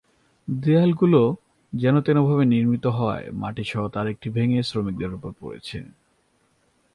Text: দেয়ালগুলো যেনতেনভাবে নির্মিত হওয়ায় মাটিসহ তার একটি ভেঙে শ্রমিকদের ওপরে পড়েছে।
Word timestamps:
দেয়ালগুলো 0.47 1.21
যেনতেনভাবে 1.73 2.43
নির্মিত 2.45 2.85
হওয়ায় 2.87 3.27
মাটিসহ 3.33 3.81
তার 3.87 4.07
একটি 4.07 4.27
ভেঙে 4.29 4.59
শ্রমিকদের 4.63 5.11
ওপরে 5.13 5.33
পড়েছে। 5.39 5.77